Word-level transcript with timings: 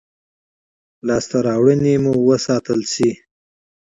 لاسته 1.07 1.37
راوړنې 1.47 1.93
مو 2.03 2.13
وساتل 2.29 2.79
شي. 2.93 3.11